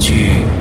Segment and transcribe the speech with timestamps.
[0.00, 0.59] 去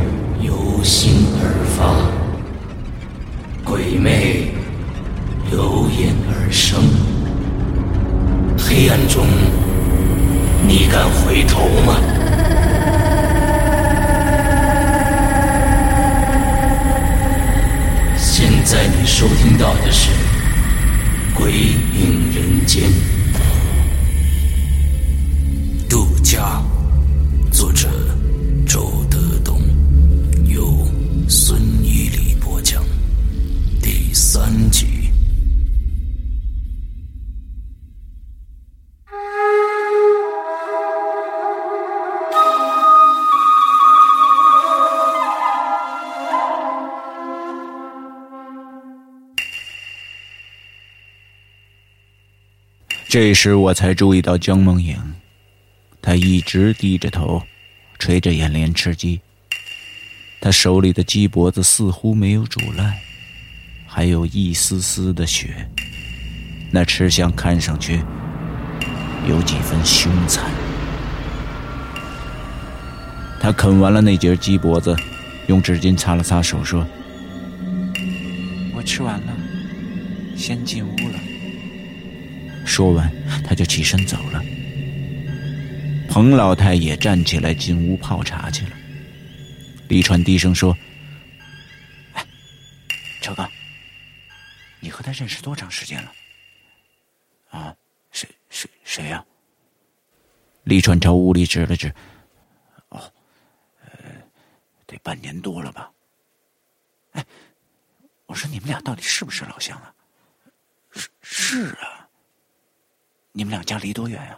[53.09, 54.95] 这时我才注意到江梦影，
[55.99, 57.41] 他一直低着头。
[57.97, 59.19] 垂着眼帘吃鸡，
[60.39, 62.93] 他手里的鸡脖子似乎没有煮烂，
[63.85, 65.67] 还有一丝丝的血，
[66.71, 67.99] 那吃相看上去
[69.27, 70.49] 有几分凶残。
[73.41, 74.95] 他啃完了那截鸡脖子，
[75.47, 76.87] 用纸巾擦了擦手，说
[78.73, 79.35] ：“我吃完了，
[80.37, 81.19] 先进屋了。”
[82.69, 83.11] 说完，
[83.43, 84.39] 他就起身走了。
[86.07, 88.77] 彭老太也站起来进屋泡茶去了。
[89.87, 90.77] 李川低声说
[92.13, 92.23] ：“哎，
[93.21, 93.49] 车刚，
[94.79, 96.13] 你和他认识多长时间了？
[97.49, 97.75] 啊，
[98.11, 99.25] 谁谁谁呀？”
[100.63, 101.91] 李川朝屋里指了指
[102.89, 103.11] ：“哦，
[103.83, 103.99] 呃，
[104.85, 105.91] 得半年多了吧？
[107.13, 107.25] 哎，
[108.27, 109.91] 我说你们俩到底是不是老乡啊？
[110.91, 111.98] 是是啊，
[113.39, 114.37] 你们两家离多远呀？”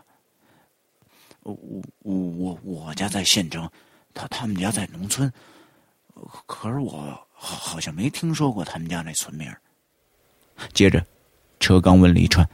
[1.41, 1.57] 我
[2.03, 3.67] 我我我家在县城，
[4.13, 5.33] 他他们家在农村，
[6.45, 9.51] 可是我好像没听说过他们家那村名。
[10.71, 11.03] 接着，
[11.59, 12.47] 车刚问李川：“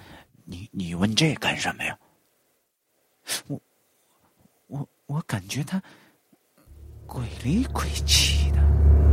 [0.48, 2.00] 你你问这干什么呀？”
[3.48, 3.62] 我
[4.68, 5.84] 我我感觉他
[7.06, 8.60] 鬼里鬼气的。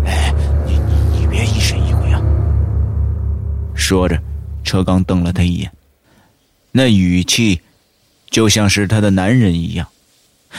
[0.06, 0.32] 哎，
[0.64, 2.22] 你你你别疑神疑鬼啊！
[3.74, 4.16] 说着，
[4.62, 5.76] 车刚瞪了他一眼，
[6.76, 7.60] 那语气。
[8.30, 9.86] 就像是他的男人一样，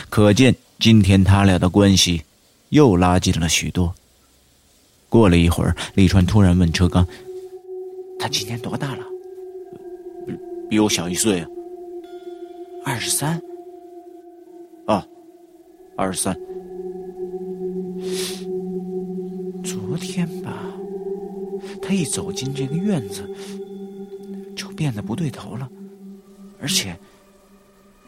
[0.10, 2.22] 可见今天他俩的关系
[2.70, 3.94] 又拉近了许多。
[5.10, 7.06] 过了一会儿，李川突然问车刚
[8.18, 9.04] ：“他今年多大了
[10.72, 11.50] ？”“比我小一岁啊。
[12.86, 13.42] ”“二十三。
[14.88, 15.06] ”“啊，
[15.98, 16.34] 二十三。
[19.66, 20.54] ”“昨天吧，
[21.82, 23.30] 他一走进这个院子，
[24.56, 25.70] 就变得不对头了，
[26.66, 26.98] 而且……”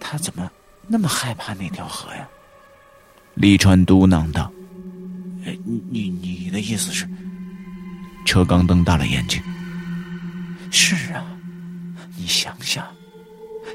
[0.01, 0.49] 他怎么
[0.87, 2.27] 那么害怕那条河呀？
[3.35, 4.51] 李川嘟囔道
[5.45, 7.07] ：“你你你的意思是？”
[8.25, 9.41] 车刚瞪大了眼睛。
[10.71, 11.23] 是啊，
[12.17, 12.87] 你想想，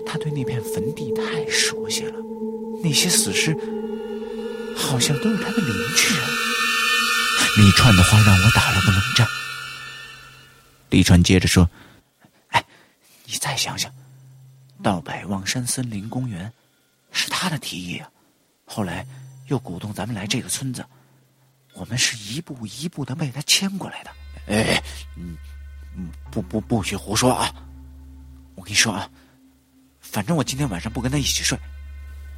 [0.04, 2.18] 他对那片坟地太熟悉了，
[2.82, 3.56] 那些死尸
[4.76, 6.26] 好像都是他的邻居啊。
[7.58, 9.26] 李川的话让我打了个冷战。
[10.90, 11.68] 李川接着说
[12.50, 12.64] ：“哎，
[13.26, 13.92] 你再想想。”
[14.82, 16.52] 到百望山森林公园，
[17.12, 18.10] 是他的提议啊。
[18.64, 19.06] 后来
[19.46, 20.84] 又鼓动咱们来这个村子，
[21.74, 24.10] 我们是一步一步的被他牵过来的。
[24.48, 24.82] 哎，
[25.16, 25.36] 嗯，
[26.30, 27.54] 不不不许胡说啊！
[28.54, 29.08] 我跟你说啊，
[30.00, 31.58] 反正我今天晚上不跟他一起睡。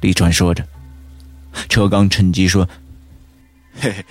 [0.01, 0.65] 李川说着，
[1.67, 2.67] 车刚趁机说
[3.79, 4.05] ：“嘿嘿，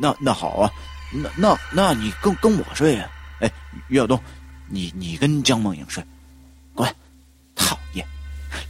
[0.00, 0.70] 那那好啊，
[1.12, 3.10] 那那那你跟跟我睡啊？
[3.40, 3.50] 哎，
[3.88, 4.20] 于晓东，
[4.66, 6.04] 你你跟江梦影睡。”
[6.74, 6.92] 滚
[7.58, 8.06] 讨厌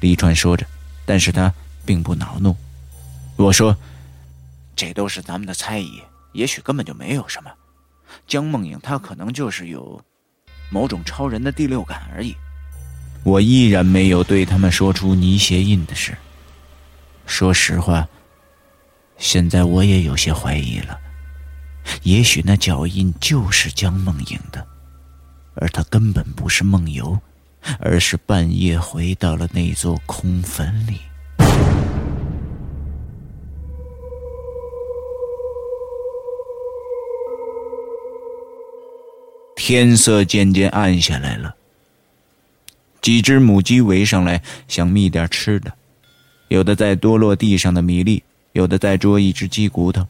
[0.00, 0.66] 李川说着，
[1.06, 1.52] 但是他
[1.84, 2.56] 并不恼怒。
[3.36, 3.76] 我说
[4.74, 6.02] ：“这都是咱们的猜疑，
[6.32, 7.50] 也许根本就没有什么。
[8.26, 10.02] 江梦影他可能就是有
[10.70, 12.34] 某种超人的第六感而已。
[13.22, 16.16] 我依然没有对他们说出泥鞋印的事。
[17.26, 18.08] 说实话，
[19.18, 20.98] 现在我也有些怀疑了。
[22.02, 24.66] 也许那脚印就是江梦影的，
[25.54, 27.18] 而他根本不是梦游，
[27.78, 31.00] 而是半夜回到了那座空坟里。
[39.54, 41.54] 天色渐渐暗下来了，
[43.02, 45.70] 几只母鸡围上来，想觅点吃的，
[46.48, 48.22] 有的在多落地上的米粒，
[48.52, 50.06] 有的在捉一只鸡骨头，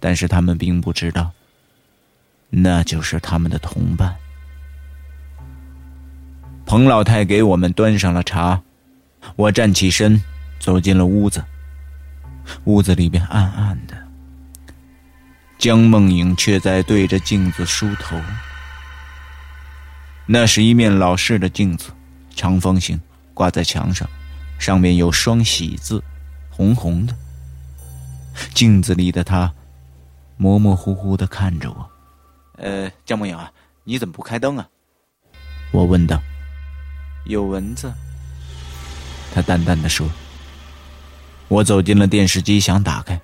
[0.00, 1.32] 但是他们并不知道，
[2.48, 4.16] 那就是他们的同伴。
[6.64, 8.62] 彭老太给我们端上了茶，
[9.36, 10.22] 我站起身，
[10.58, 11.44] 走进了屋子。
[12.64, 13.96] 屋子里边暗暗的，
[15.58, 18.20] 江梦影却在对着镜子梳头。
[20.26, 21.90] 那是一面老式的镜子，
[22.34, 23.00] 长方形，
[23.34, 24.08] 挂在墙上，
[24.58, 26.02] 上面有双喜字，
[26.50, 27.14] 红红的。
[28.54, 29.52] 镜子里的他，
[30.36, 31.90] 模模糊糊的看着我。
[32.56, 33.52] 呃，江梦影啊，
[33.84, 34.66] 你怎么不开灯啊？
[35.70, 36.20] 我问道。
[37.24, 37.92] 有蚊子。
[39.34, 40.08] 他淡淡的说。
[41.48, 43.20] 我走进了电视机，想打开，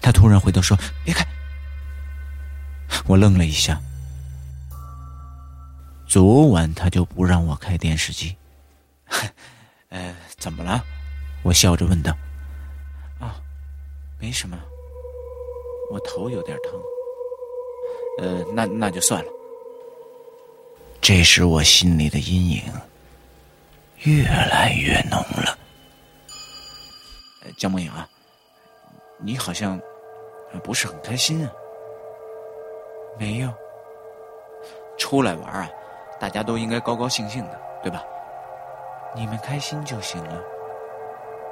[0.00, 1.26] 他突然回头说：“别开。”
[3.04, 3.80] 我愣了一下。
[6.06, 8.36] 昨晚他就不让我开电视机，
[9.90, 10.84] 呃，怎么了？
[11.42, 12.16] 我笑着问道。
[13.18, 13.34] 啊，
[14.20, 14.56] 没什么，
[15.90, 16.80] 我头有点疼。
[18.20, 19.30] 呃，那那就算了。
[21.00, 22.62] 这时我心里的阴影
[24.04, 25.56] 越来越浓了。
[27.56, 28.08] 江梦影啊，
[29.18, 29.80] 你好像
[30.62, 31.50] 不是很开心啊？
[33.18, 33.52] 没有，
[34.96, 35.68] 出来玩啊？
[36.20, 38.04] 大家都应该高高兴兴的，对吧？
[39.16, 40.40] 你们开心就行了。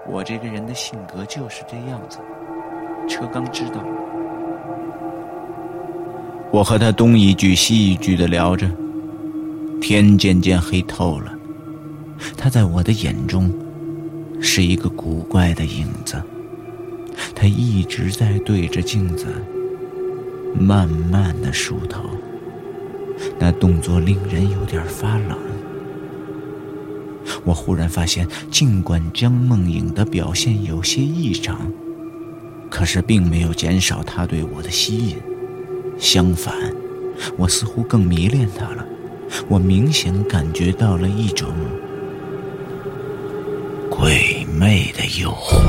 [0.06, 2.18] 我这个人的性格就是这样子。
[3.08, 3.82] 车刚知道。
[6.52, 8.68] 我和他东一句西一句的聊着，
[9.80, 11.35] 天渐渐黑透了。
[12.36, 13.52] 他在我的眼中
[14.40, 16.22] 是一个古怪的影子。
[17.34, 19.26] 他一直在对着镜子
[20.54, 22.02] 慢慢的梳头。
[23.38, 25.38] 那动作令人有点发冷。
[27.44, 31.72] 我忽然发现，尽管江梦影的表现有些异常，
[32.68, 35.16] 可是并没有减少她对我的吸引。
[35.98, 36.54] 相反，
[37.38, 38.84] 我似乎更迷恋她了。
[39.48, 41.48] 我明显感觉到了一种
[44.56, 45.60] 鬼魅的诱惑。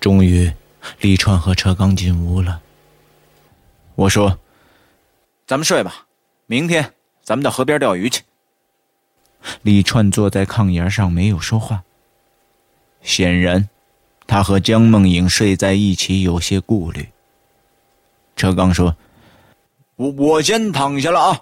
[0.00, 0.52] 终于，
[1.00, 2.60] 李川和车刚进屋了。
[3.94, 4.40] 我说
[5.46, 6.06] ：“咱们睡吧，
[6.46, 6.92] 明天
[7.22, 8.22] 咱们到河边钓鱼去。”
[9.62, 11.84] 李川坐在炕沿上没有说话。
[13.04, 13.68] 显然，
[14.26, 17.06] 他和江梦影睡在一起有些顾虑。
[18.34, 18.96] 车刚说
[19.94, 21.40] ：“我我先躺下了啊。”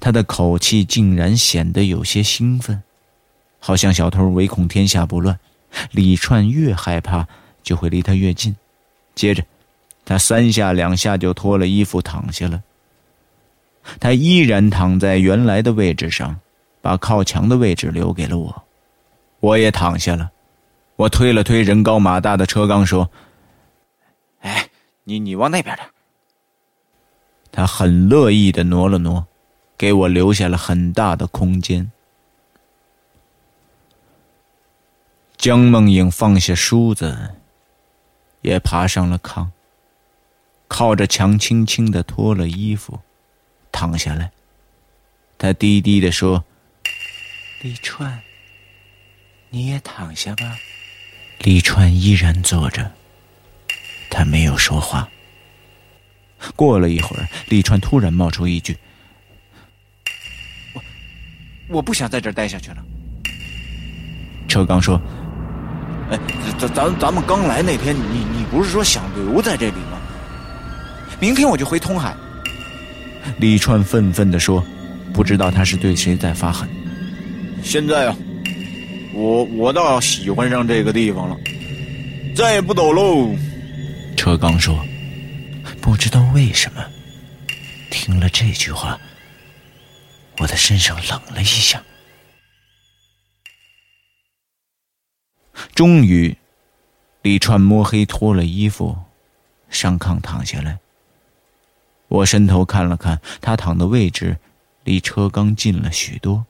[0.00, 2.82] 他的口气竟然显得有些兴奋，
[3.60, 5.38] 好像小偷唯恐天下不乱。
[5.92, 7.26] 李串越害怕，
[7.62, 8.54] 就会离他越近。
[9.14, 9.44] 接着，
[10.04, 12.62] 他三下两下就脱了衣服躺下了。
[14.00, 16.40] 他依然躺在原来的位置上，
[16.80, 18.63] 把靠墙的位置留给了我。
[19.44, 20.30] 我也躺下了。
[20.96, 23.10] 我推了推人高马大的车刚，说
[24.40, 24.70] ：“哎，
[25.04, 25.86] 你你往那边点。”
[27.52, 29.26] 他很乐意的挪了挪，
[29.76, 31.90] 给我留下了很大的空间。
[35.36, 37.34] 江梦影放下梳子，
[38.40, 39.48] 也爬上了炕，
[40.68, 43.00] 靠着墙轻轻的脱了衣服，
[43.70, 44.30] 躺下来。
[45.36, 46.44] 他低低的说
[47.60, 48.22] ：“李川，
[49.54, 50.58] 你也躺下吧。”
[51.38, 52.90] 李川依然坐着，
[54.10, 55.08] 他没有说话。
[56.56, 58.76] 过了一会儿，李川突然冒出一句
[60.74, 60.82] ：“我
[61.68, 62.84] 我不想在这儿待下去了。”
[64.48, 65.00] 车刚说。
[66.10, 66.18] 哎，
[66.58, 69.98] 咱咱咱们刚来那天，你你不是说想留在这里吗？
[71.18, 72.14] 明天我就回通海。
[73.38, 74.62] 李川愤愤的说
[75.14, 76.68] ：“不知道他是对谁在发狠。”
[77.64, 78.16] 现在啊，
[79.14, 81.36] 我我倒喜欢上这个地方了，
[82.34, 83.34] 再也不走喽。
[84.16, 84.84] 车刚说
[85.80, 86.84] ：“不知道为什么，
[87.90, 88.98] 听了这句话，
[90.38, 91.82] 我的身上冷了一下。
[95.74, 96.36] 终于，
[97.22, 98.96] 李川摸黑脱了衣服，
[99.70, 100.78] 上炕躺下来。
[102.08, 104.36] 我伸头看了看他躺的位置，
[104.82, 106.44] 离车刚近了许多。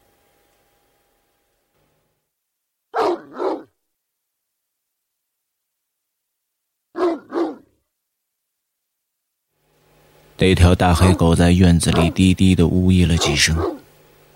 [10.47, 13.57] 那条大黑狗在院子里低低的呜咽了几声，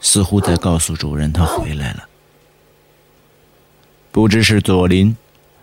[0.01, 2.09] 似乎在告诉主人它回来了。
[4.11, 5.15] 不知是左邻，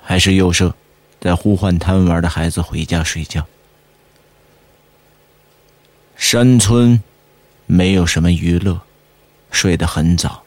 [0.03, 0.71] 还是右舍，
[1.19, 3.43] 在呼唤贪玩的孩子回家睡觉。
[6.15, 7.01] 山村
[7.65, 8.79] 没有什么娱乐，
[9.49, 10.43] 睡得很早，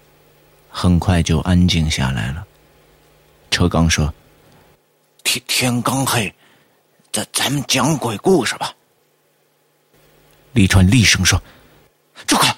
[0.70, 2.46] 很快就安静下来了。
[3.50, 4.14] 车刚说
[5.24, 6.32] ：“天天刚黑，
[7.10, 8.72] 咱咱们讲鬼故事吧。”
[10.58, 11.40] 李川厉声说
[12.26, 12.48] ：“住口！”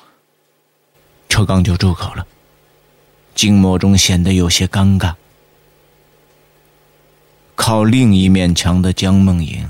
[1.28, 2.26] 车刚就住口了，
[3.35, 5.14] 静默中显得有些尴尬。
[7.54, 9.69] 靠另一面墙的江梦莹，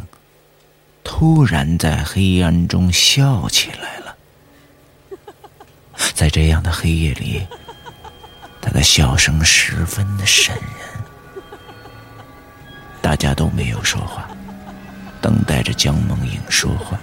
[1.02, 4.16] 突然在黑暗中笑起来了。
[6.14, 7.44] 在这样的黑夜里，
[8.62, 10.64] 他的笑声十分的瘆人。
[13.02, 14.30] 大家都没有说话，
[15.20, 16.96] 等待着江梦莹说话。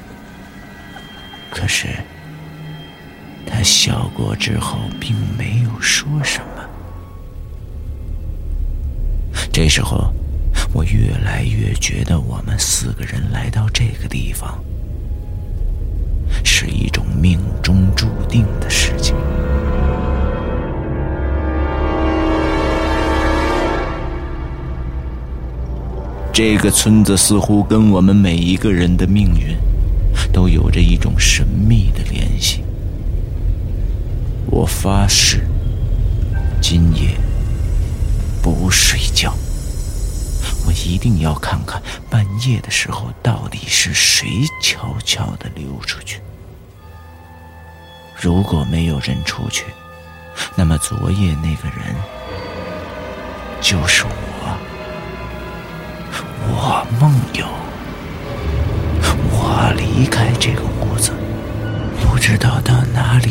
[1.49, 1.87] 可是，
[3.45, 6.63] 他笑过之后，并没有说什么。
[9.51, 10.13] 这时候，
[10.73, 14.63] 我越来越觉得，我们四个人来到这个地方，
[16.43, 19.15] 是一种命中注定的事情。
[26.31, 29.57] 这个村子似乎跟我们每一个人的命运。
[30.37, 32.63] 都有着一种神秘的联系。
[34.45, 35.47] 我发誓，
[36.61, 37.17] 今夜
[38.39, 39.33] 不睡觉，
[40.67, 44.27] 我一定要看看半夜的时候到底是谁
[44.61, 46.21] 悄悄的溜出去。
[48.15, 49.65] 如果没有人出去，
[50.55, 51.95] 那么昨夜那个人
[53.59, 54.57] 就是我，
[56.45, 57.66] 我梦游。
[59.49, 61.13] 我离开这个屋子，
[62.01, 63.26] 不知道到哪里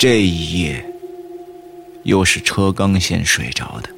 [0.00, 0.82] 这一夜，
[2.04, 3.90] 又是车刚先睡着的。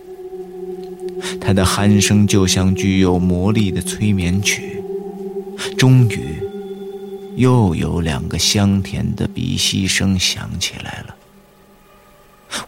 [1.41, 4.83] 他的鼾声就像具有魔力的催眠曲。
[5.79, 6.43] 终于，
[7.37, 11.15] 又有两个香甜的鼻息声响起来了。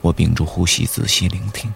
[0.00, 1.74] 我屏住呼吸，仔细聆听，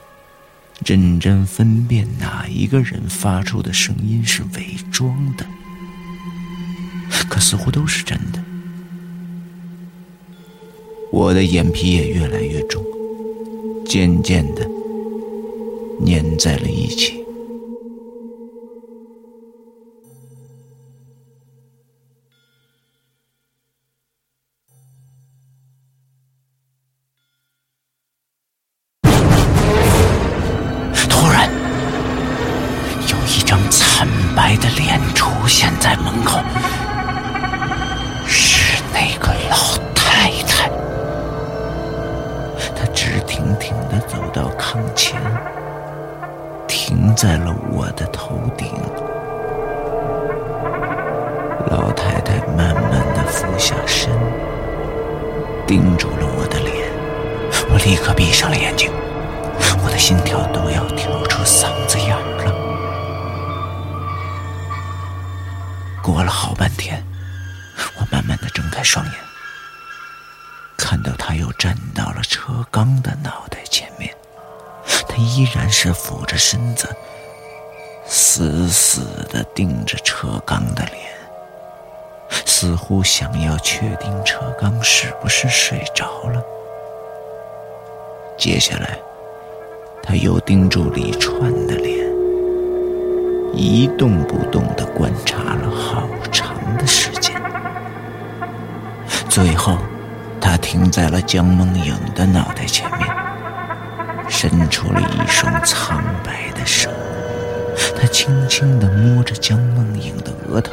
[0.87, 5.45] 认真分辨哪一个人发出的声音是伪装的，
[7.29, 8.45] 可似乎都是真的。
[11.11, 12.83] 我的眼皮也越来越重，
[13.85, 14.69] 渐渐的
[16.05, 17.25] 粘在了一起。
[68.79, 69.15] 开双眼，
[70.77, 74.15] 看到他又站到了车刚的脑袋前面，
[75.09, 76.89] 他依然是俯着身子。
[78.07, 81.11] 死死的盯着车刚的脸，
[82.47, 86.41] 似乎想要确定车刚是不是睡着了。
[88.39, 88.97] 接下来，
[90.05, 92.07] 他又盯住李川的脸，
[93.53, 97.43] 一动不动的观察了好长的时间，
[99.29, 99.79] 最后，
[100.41, 103.09] 他停在了江梦影的脑袋前面，
[104.29, 106.91] 伸出了一双苍白的手。
[107.97, 110.73] 他轻轻地摸着江梦影的额头，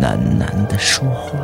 [0.00, 1.36] 喃喃地说话：“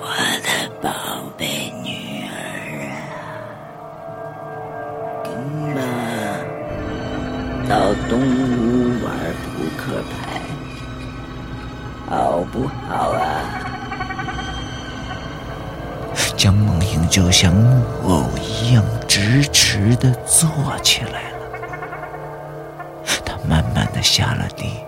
[0.00, 0.06] 我
[0.42, 0.48] 的
[0.80, 0.90] 宝
[1.36, 2.26] 贝女儿
[2.88, 2.96] 啊，
[5.24, 5.30] 跟
[5.74, 5.80] 妈
[7.68, 9.44] 到东屋玩扑
[9.76, 9.80] 克
[10.10, 10.12] 牌，
[17.12, 20.48] 就像木偶一样直直的坐
[20.82, 21.40] 起来了，
[23.22, 24.80] 他慢慢的下了地，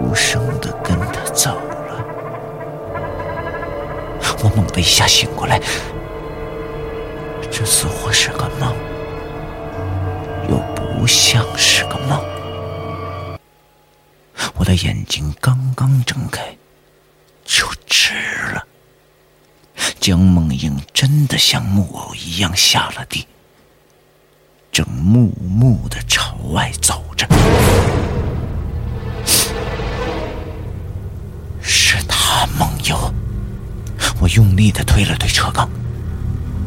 [0.00, 2.04] 无声的跟他走了。
[4.42, 5.60] 我猛地一下醒过来，
[7.52, 8.74] 这似乎是个梦，
[10.50, 12.20] 又不像是个梦。
[14.56, 16.56] 我的眼睛刚刚睁开，
[17.44, 18.12] 就直
[18.52, 18.66] 了。
[20.00, 23.26] 江梦影真的像木偶一样下了地，
[24.72, 27.28] 正木木的朝外走着。
[31.60, 33.12] 是他梦游，
[34.18, 35.68] 我用力的推了推车缸，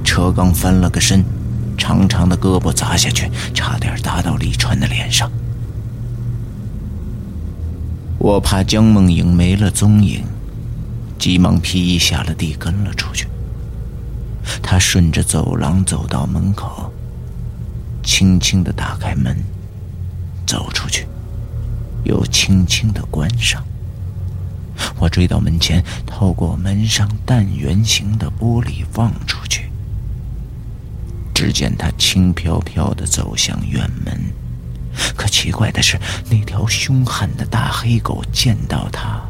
[0.03, 1.25] 车缸翻了个身，
[1.75, 5.32] 长长的胳膊砸下去，差点砸到李川的脸上。
[8.20, 10.24] 我怕江梦影没了踪影。
[11.17, 13.26] 急忙披衣下了地，跟了出去。
[14.69, 16.91] 他顺着走廊走到门口，
[18.03, 19.33] 轻轻的打开门，
[20.45, 21.07] 走出去，
[22.03, 23.63] 又轻轻的关上。
[25.00, 29.71] 我追到门前，透过门上半圆形的玻璃望出去，
[31.33, 34.19] 只见他轻飘飘的走向院门。
[35.15, 35.97] 可奇怪的是，
[36.29, 39.21] 那条凶悍的大黑狗见到他。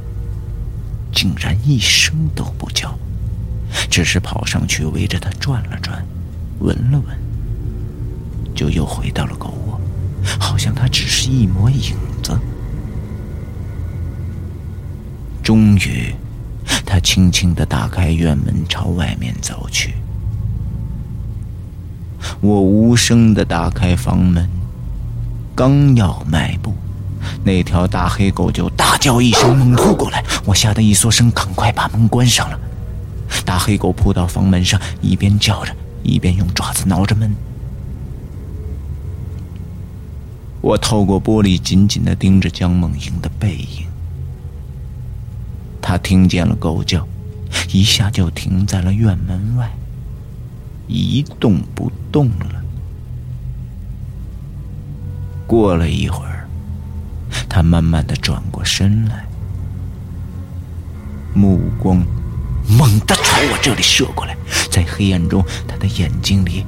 [1.13, 2.97] 竟然一声都不叫，
[3.89, 6.05] 只是跑上去围着他转了转，
[6.59, 7.17] 闻了闻，
[8.55, 9.79] 就又回到了狗窝，
[10.39, 12.37] 好像他只是一抹影子。
[15.43, 16.13] 终于，
[16.85, 19.93] 他轻轻的打开院门，朝外面走去。
[22.41, 24.49] 我无声的打开房门，
[25.55, 26.73] 刚要迈步。
[27.43, 30.23] 那条大黑狗就大叫一声，猛扑过来。
[30.45, 32.59] 我吓得一缩身，赶快把门关上了。
[33.45, 37.33] 大黑狗扑到房门上，一边叫着，一边用爪子挠着门。
[40.61, 43.87] 我透过玻璃紧紧的盯着江梦莹的背影。
[45.81, 47.07] 他听见了狗叫，
[47.71, 49.71] 一下就停在了院门外，
[50.87, 52.63] 一动不动了。
[55.45, 56.33] 过了一会儿。
[57.49, 59.25] 他慢慢的转过身来，
[61.33, 62.05] 目光
[62.67, 64.35] 猛地朝我这里射过来，
[64.69, 66.65] 在黑暗中，他的眼睛里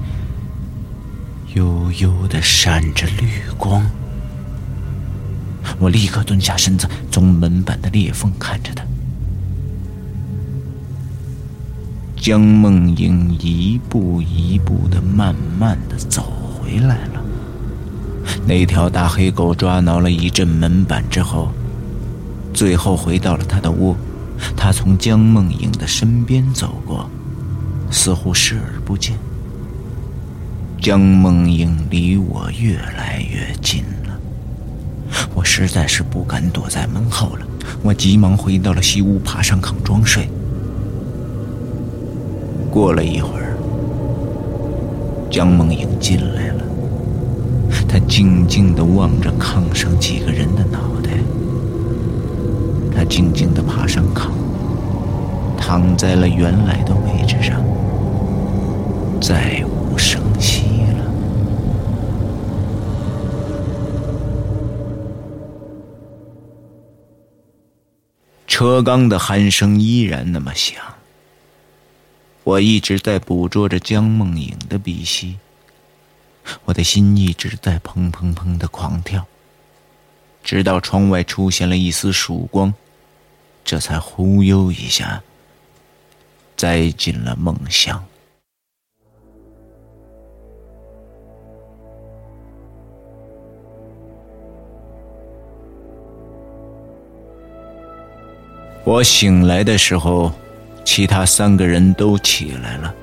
[1.55, 3.83] 悠悠的闪着绿光。
[5.77, 8.83] 我立刻蹲下身子，从门板的裂缝看着他。
[12.15, 17.21] 江梦莹一步一步的慢慢的走回来了。
[18.45, 21.51] 那条大黑狗抓挠了一阵门板之后，
[22.53, 23.95] 最后回到了他的窝。
[24.55, 27.09] 他从江梦影的身边走过，
[27.91, 29.15] 似乎视而不见。
[30.81, 34.19] 江梦影离我越来越近了，
[35.35, 37.45] 我实在是不敢躲在门后了。
[37.83, 40.29] 我急忙回到了西屋，爬上炕装睡。
[42.71, 43.57] 过了一会儿，
[45.29, 46.63] 江梦影进来了。
[47.87, 51.11] 他静静地望着炕上几个人的脑袋，
[52.95, 54.29] 他静静地爬上炕，
[55.57, 57.63] 躺在了原来的位置上，
[59.21, 61.05] 再无声息了。
[68.47, 70.83] 车缸的鼾声依然那么响，
[72.43, 75.37] 我一直在捕捉着江梦影的鼻息。
[76.65, 79.25] 我的心一直在砰砰砰的狂跳，
[80.43, 82.73] 直到窗外出现了一丝曙光，
[83.63, 85.21] 这才忽悠一下
[86.55, 88.03] 栽进了梦乡。
[98.85, 100.31] 我醒来的时候，
[100.83, 102.95] 其他三个人都起来了，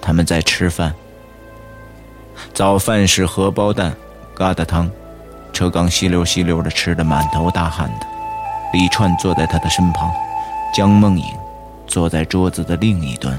[0.00, 0.94] 他们在吃饭。
[2.54, 3.96] 早饭是荷包蛋、
[4.36, 4.88] 疙瘩汤，
[5.52, 8.06] 车刚吸溜吸溜的吃的满头大汗的。
[8.72, 10.10] 李串坐在他的身旁，
[10.74, 11.26] 江梦影
[11.86, 13.38] 坐在桌子的另一端。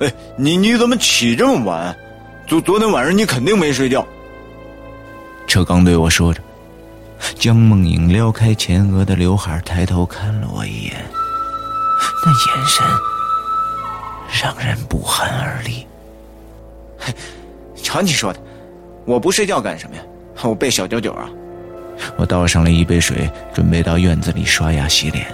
[0.00, 1.94] 哎，你你怎么起这么晚？
[2.46, 4.04] 昨昨天晚上你肯定没睡觉。
[5.46, 6.40] 车刚对我说着，
[7.38, 11.04] 江梦影撩开前额的刘海，抬头看了我一眼，
[12.24, 12.84] 那眼神
[14.42, 15.86] 让人不寒而栗。
[16.98, 17.14] 嘿，
[17.76, 18.40] 瞧你说的，
[19.04, 20.02] 我不睡觉干什么呀？
[20.48, 21.28] 我背小九九啊。
[22.16, 25.26] 我倒上了一杯水，准备到院子里刷牙洗脸。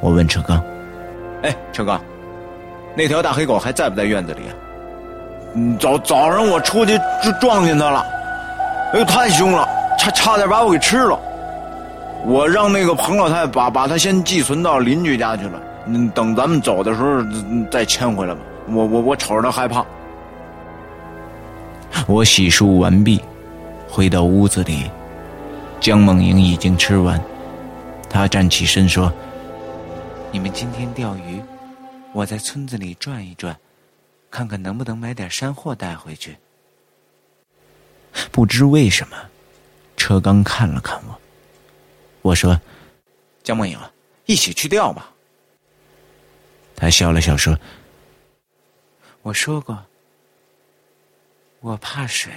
[0.00, 0.62] 我问车刚
[1.42, 2.00] ：“哎，车刚，
[2.94, 4.52] 那条大黑狗还在不在院子里啊？
[5.54, 8.06] 嗯，早早上我出去就撞见它了。”
[8.94, 11.18] 哎呦，太凶了，差差点把我给吃了。
[12.24, 15.60] 我让那个彭老太把把它先寄存到邻居家去了。
[15.86, 17.22] 嗯，等咱们走的时候
[17.70, 18.40] 再牵回来吧。
[18.68, 19.84] 我我我瞅着它害怕。
[22.06, 23.22] 我洗漱完毕，
[23.90, 24.88] 回到屋子里，
[25.80, 27.20] 江梦莹已经吃完。
[28.08, 29.12] 她站起身说
[30.30, 31.42] ：“你们今天钓鱼，
[32.12, 33.58] 我在村子里转一转，
[34.30, 36.36] 看看能不能买点山货带回去。”
[38.30, 39.16] 不知为什么，
[39.96, 41.20] 车刚看了看我。
[42.22, 42.58] 我说
[43.42, 43.76] ：“江梦莹，
[44.26, 45.12] 一起去钓吧。”
[46.76, 47.58] 他笑了笑说
[49.22, 49.76] ：“我说过，
[51.58, 52.30] 我怕水。”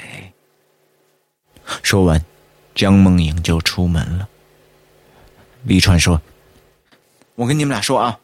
[1.82, 2.23] 说完，
[2.76, 4.28] 江梦影就出门了。
[5.63, 6.21] 李川说
[7.36, 8.19] ：“我跟你们俩说啊，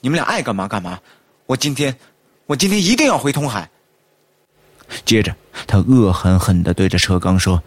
[0.00, 1.00] 你们俩爱干嘛干嘛。
[1.46, 1.96] 我今天，
[2.46, 3.68] 我今天一定要回通海。”
[5.04, 5.34] 接着，
[5.66, 7.62] 他恶狠狠的对着车刚说：“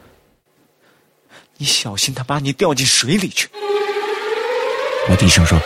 [1.58, 3.50] 你小心他把你掉进水里去！”
[5.10, 5.60] 我低声说：“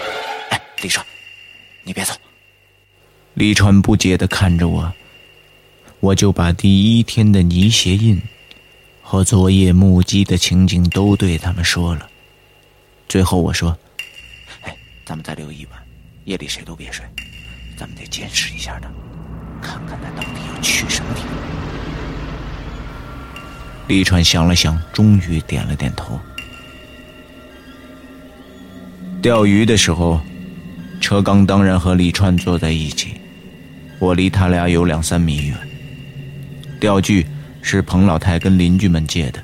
[0.49, 1.05] 哎，李川，
[1.83, 2.13] 你别走。”
[3.35, 4.91] 李川不解的看着我，
[5.99, 8.21] 我就把第一天的泥鞋印
[9.11, 12.07] 和昨夜目击的情景都对他们说了。
[13.07, 13.75] 最后我说
[14.61, 15.79] ：“哎，咱们再留一晚，
[16.25, 17.03] 夜里谁都别睡，
[17.75, 18.87] 咱们得监视一下他。”
[19.67, 21.29] 看看他到底要去什么地方。
[23.87, 26.19] 李川想了想，终于点了点头。
[29.23, 30.21] 钓鱼的时候，
[31.01, 33.15] 车刚当然和李川坐在一起，
[33.97, 35.57] 我离他俩有两三米远。
[36.79, 37.25] 钓具
[37.61, 39.43] 是彭老太跟邻居们借的。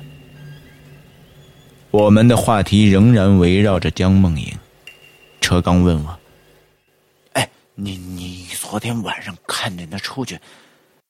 [1.90, 4.52] 我们的话题仍然围绕着江梦莹。
[5.40, 6.18] 车刚问我。
[7.32, 10.38] 哎你你昨天晚上看见他出去，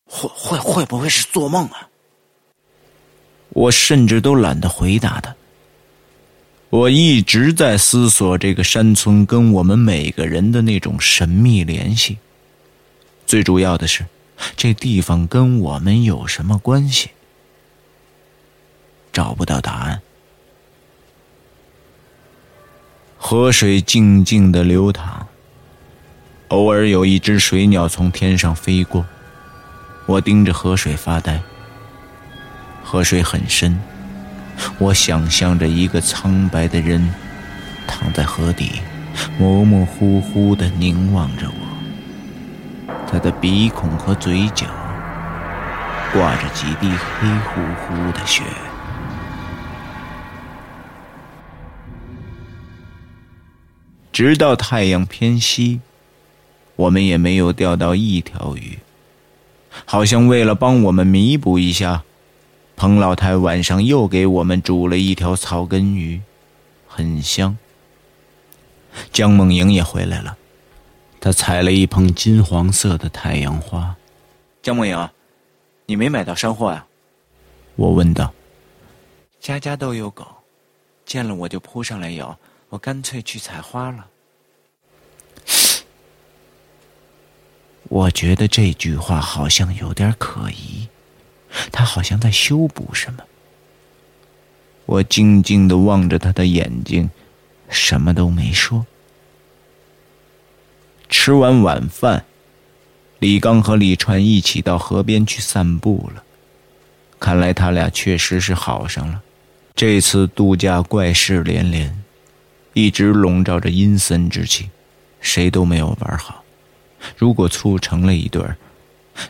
[0.05, 1.89] 会会会不会是做梦啊？
[3.51, 5.35] 我甚至都懒得回答他。
[6.69, 12.19] 我一直在思索这个山村跟我们每个人的那种神秘联系。
[13.25, 14.05] 最主要的是，
[14.57, 17.11] 这地方跟我们有什么关系？
[19.13, 20.01] 找不到答案。
[23.17, 25.27] 河水静静的流淌。
[26.49, 29.05] 偶尔有一只水鸟从天上飞过，
[30.07, 31.43] 我盯着河水发呆。
[32.85, 33.81] 河水很深，
[34.79, 37.13] 我想象着一个苍白的人
[37.85, 38.81] 躺在河底，
[39.39, 41.66] 模模糊糊的凝望着我。
[43.11, 44.67] 他的鼻孔和嘴角
[46.13, 48.43] 挂着几滴黑乎乎的血。
[54.13, 55.81] 直到太阳偏西。
[56.77, 58.79] 我们也没有钓到一条鱼，
[59.87, 62.03] 好像为了帮我们弥补一下，
[62.77, 66.21] 彭老太晚上又给我们煮了一条草根鱼，
[66.87, 67.57] 很香。
[69.11, 70.37] 江梦莹也回来了，
[71.21, 73.97] 她采了一捧金黄色的太阳花。
[74.63, 75.09] 江梦莹，
[75.87, 76.87] 你没买到山货呀？
[77.77, 78.33] 我问道。
[79.39, 80.27] 家家都有狗，
[81.05, 82.37] 见了我就扑上来咬，
[82.69, 84.07] 我干脆去采花了。
[87.89, 90.89] 我觉得这句话好像有点可疑，
[91.71, 93.23] 他好像在修补什么。
[94.87, 97.09] 我静静的望着他的眼睛，
[97.69, 98.85] 什么都没说。
[101.09, 102.25] 吃完晚饭，
[103.19, 106.23] 李刚和李川一起到河边去散步了。
[107.19, 109.23] 看来他俩确实是好上了。
[109.75, 112.03] 这次度假怪事连连，
[112.73, 114.71] 一直笼罩着阴森之气，
[115.21, 116.43] 谁都没有玩好。
[117.17, 118.43] 如果促成了一对，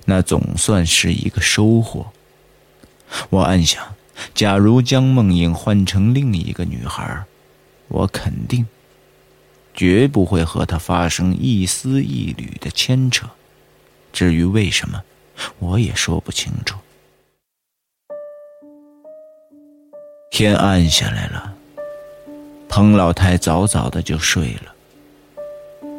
[0.05, 2.07] 那总算是一个收获。
[3.31, 3.85] 我暗想，
[4.35, 7.25] 假如江梦影换成另一个女孩，
[7.89, 8.67] 我肯定
[9.77, 13.29] 绝不会和他发生一丝一缕的牵扯。
[14.13, 15.03] 至于为什么，
[15.59, 16.79] 我也说不清楚。
[20.31, 21.55] 天暗下来了，
[22.69, 24.75] 彭老太早早的就睡了。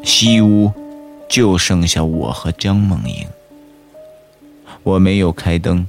[0.03, 0.71] 西屋
[1.29, 3.27] 就剩下我和江梦莹。
[4.83, 5.87] 我没有开灯，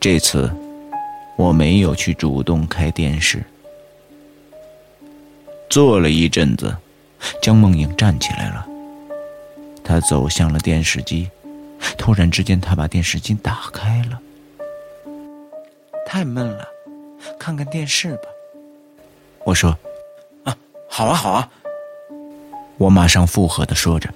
[0.00, 0.52] 这次
[1.36, 3.44] 我没有去主动开电视。
[5.68, 6.76] 坐了一阵子，
[7.42, 8.66] 江梦影站起来了。
[9.82, 11.30] 她走向了电视机，
[11.98, 14.20] 突然之间，她把电视机打开了。
[16.06, 16.66] 太闷了，
[17.38, 18.22] 看看电视吧。
[19.44, 19.76] 我说
[20.44, 20.56] ：“啊，
[20.88, 21.50] 好啊，好啊。”
[22.78, 24.12] 我马上附和的说着。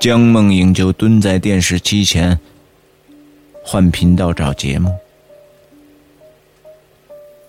[0.00, 2.38] 江梦影就蹲在电视机前，
[3.62, 4.94] 换频道找节目。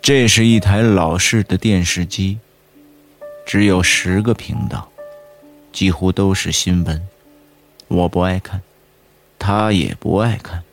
[0.01, 2.37] 这是一台老式的电视机，
[3.45, 4.91] 只有十个频道，
[5.71, 7.07] 几乎都是新闻。
[7.87, 8.61] 我不爱看，
[9.37, 10.63] 他也不爱看，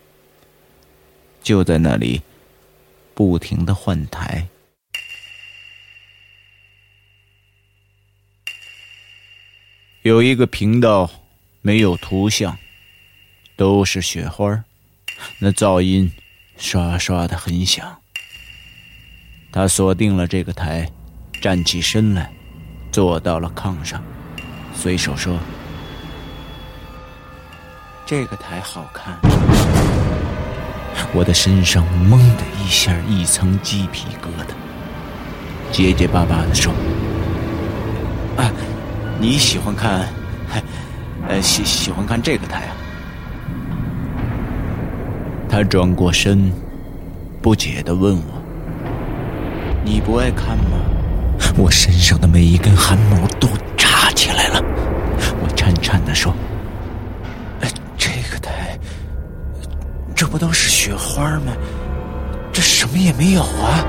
[1.43, 2.23] 就在那里。
[3.15, 4.49] 不停的换台，
[10.01, 11.09] 有一个频道
[11.61, 12.59] 没有图像，
[13.55, 14.65] 都是雪花
[15.39, 16.11] 那噪音
[16.57, 18.01] 刷刷的很响。
[19.53, 20.91] 他锁定了这个台，
[21.43, 22.33] 站起身来，
[22.93, 24.01] 坐到了炕上，
[24.75, 25.39] 随手说
[28.05, 29.17] ：“这个台好看。”
[31.15, 34.53] 我的身上猛的一下一层鸡皮疙瘩，
[35.73, 36.71] 结结巴巴的说
[38.37, 38.53] ：“啊，
[39.19, 40.07] 你喜欢看，
[41.29, 42.77] 呃，喜喜欢看这个台啊？”
[45.49, 46.53] 他转过身，
[47.41, 48.43] 不解的问我
[49.83, 50.79] ：“你不爱看吗？”
[51.57, 54.61] 我身上的每一根汗毛都炸起来了，
[55.41, 56.35] 我颤颤的说。
[60.15, 61.53] 这不都是雪花吗？
[62.53, 63.85] 这什么也没有啊！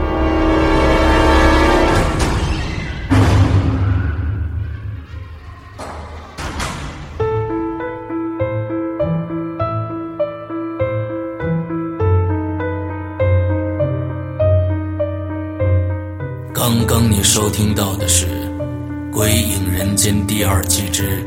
[17.24, 18.26] 收听到的是
[19.12, 21.26] 《鬼影人间》第二季之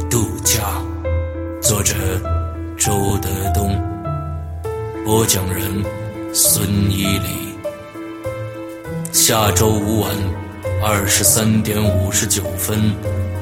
[0.10, 0.60] 《度假》，
[1.66, 1.94] 作者
[2.76, 3.74] 周德东。
[5.06, 5.82] 播讲人
[6.34, 7.54] 孙一礼，
[9.10, 10.14] 下周五晚
[10.82, 12.92] 二十三点五十九分，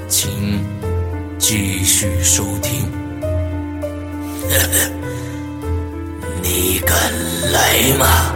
[0.08, 0.64] 请
[1.38, 2.88] 继续收听。
[6.40, 6.96] 你敢
[7.52, 8.35] 来吗？